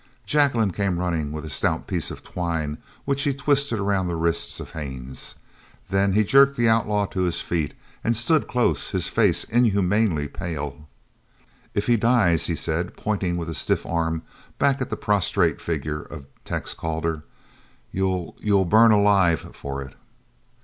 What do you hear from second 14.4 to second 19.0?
back at the prostrate figure of Tex Calder, "you you'll burn